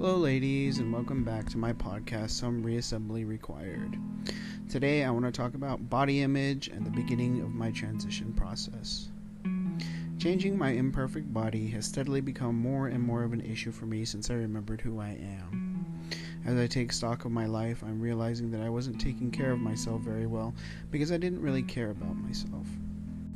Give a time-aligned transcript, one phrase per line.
[0.00, 3.98] Hello, ladies, and welcome back to my podcast, Some Reassembly Required.
[4.70, 9.08] Today, I want to talk about body image and the beginning of my transition process.
[10.16, 14.04] Changing my imperfect body has steadily become more and more of an issue for me
[14.04, 15.84] since I remembered who I am.
[16.46, 19.58] As I take stock of my life, I'm realizing that I wasn't taking care of
[19.58, 20.54] myself very well
[20.92, 22.68] because I didn't really care about myself.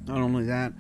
[0.06, 0.72] Not only that,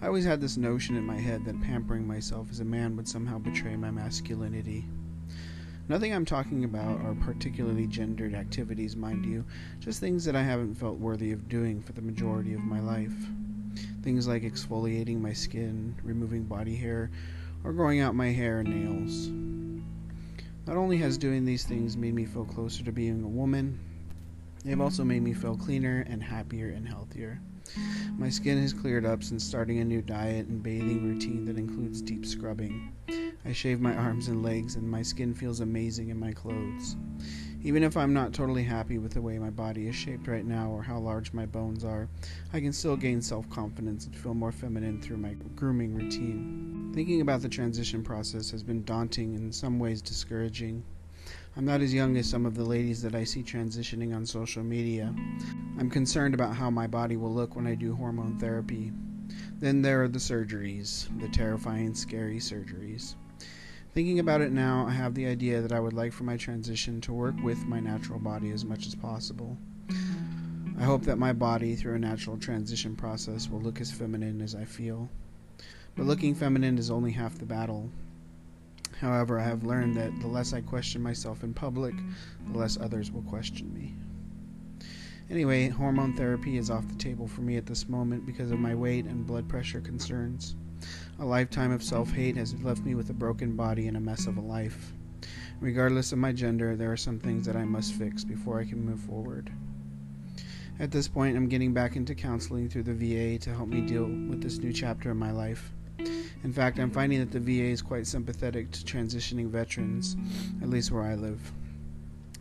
[0.00, 3.06] I always had this notion in my head that pampering myself as a man would
[3.06, 4.86] somehow betray my masculinity.
[5.88, 9.44] Nothing I'm talking about are particularly gendered activities, mind you,
[9.78, 13.14] just things that I haven't felt worthy of doing for the majority of my life.
[14.02, 17.12] Things like exfoliating my skin, removing body hair,
[17.62, 19.28] or growing out my hair and nails.
[20.66, 23.78] Not only has doing these things made me feel closer to being a woman,
[24.64, 27.40] they've also made me feel cleaner and happier and healthier.
[28.18, 32.00] My skin has cleared up since starting a new diet and bathing routine that includes
[32.00, 32.92] deep scrubbing.
[33.44, 36.96] I shave my arms and legs, and my skin feels amazing in my clothes.
[37.62, 40.70] Even if I'm not totally happy with the way my body is shaped right now
[40.70, 42.08] or how large my bones are,
[42.52, 46.92] I can still gain self confidence and feel more feminine through my grooming routine.
[46.94, 50.82] Thinking about the transition process has been daunting and in some ways discouraging.
[51.56, 54.62] I'm not as young as some of the ladies that I see transitioning on social
[54.62, 55.14] media.
[55.78, 58.92] I'm concerned about how my body will look when I do hormone therapy.
[59.58, 63.14] Then there are the surgeries, the terrifying, scary surgeries.
[63.94, 67.00] Thinking about it now, I have the idea that I would like for my transition
[67.00, 69.56] to work with my natural body as much as possible.
[70.78, 74.54] I hope that my body, through a natural transition process, will look as feminine as
[74.54, 75.08] I feel.
[75.96, 77.90] But looking feminine is only half the battle.
[79.00, 81.94] However, I have learned that the less I question myself in public,
[82.50, 83.94] the less others will question me.
[85.28, 88.74] Anyway, hormone therapy is off the table for me at this moment because of my
[88.74, 90.54] weight and blood pressure concerns.
[91.18, 94.26] A lifetime of self hate has left me with a broken body and a mess
[94.26, 94.92] of a life.
[95.60, 98.84] Regardless of my gender, there are some things that I must fix before I can
[98.84, 99.50] move forward.
[100.78, 104.04] At this point, I'm getting back into counseling through the VA to help me deal
[104.04, 105.72] with this new chapter in my life.
[106.44, 110.16] In fact, I'm finding that the VA is quite sympathetic to transitioning veterans,
[110.62, 111.52] at least where I live.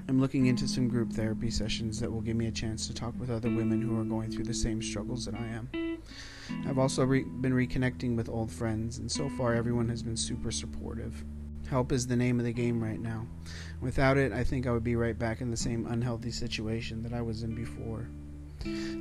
[0.08, 3.14] I'm looking into some group therapy sessions that will give me a chance to talk
[3.20, 6.00] with other women who are going through the same struggles that I am.
[6.68, 10.52] I've also re- been reconnecting with old friends, and so far everyone has been super
[10.52, 11.24] supportive.
[11.70, 13.26] Help is the name of the game right now.
[13.82, 17.14] Without it, I think I would be right back in the same unhealthy situation that
[17.14, 18.08] I was in before.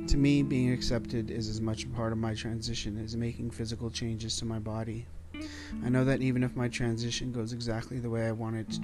[0.07, 3.89] To me, being accepted is as much a part of my transition as making physical
[3.89, 5.07] changes to my body.
[5.83, 8.79] I know that even if my transition goes exactly the way I want it,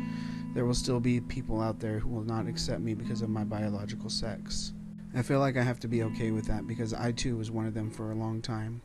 [0.54, 3.44] there will still be people out there who will not accept me because of my
[3.44, 4.74] biological sex.
[5.14, 7.66] I feel like I have to be okay with that because I too was one
[7.66, 8.82] of them for a long time.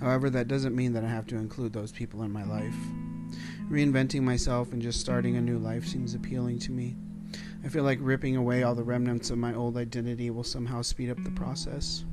[0.00, 2.74] However, that doesn't mean that I have to include those people in my life.
[3.68, 6.96] Reinventing myself and just starting a new life seems appealing to me.
[7.64, 11.10] I feel like ripping away all the remnants of my old identity will somehow speed
[11.10, 12.04] up the process.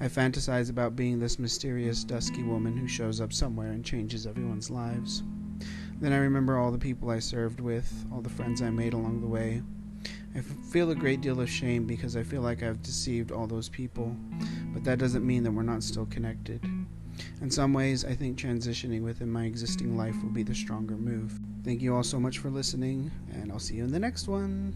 [0.00, 4.70] I fantasize about being this mysterious, dusky woman who shows up somewhere and changes everyone's
[4.70, 5.22] lives.
[6.00, 9.20] Then I remember all the people I served with, all the friends I made along
[9.20, 9.62] the way,
[10.36, 13.68] I feel a great deal of shame because I feel like I've deceived all those
[13.68, 14.16] people,
[14.72, 16.60] but that doesn't mean that we're not still connected.
[17.40, 21.38] In some ways, I think transitioning within my existing life will be the stronger move.
[21.64, 24.74] Thank you all so much for listening, and I'll see you in the next one.